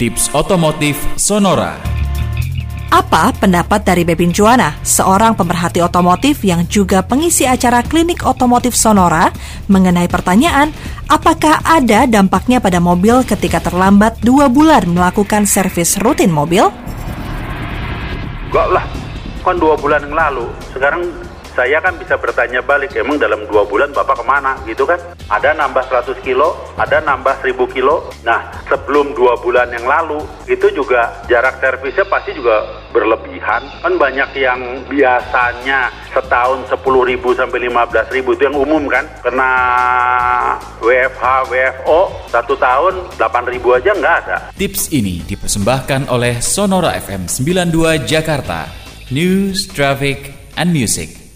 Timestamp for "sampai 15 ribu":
37.34-38.34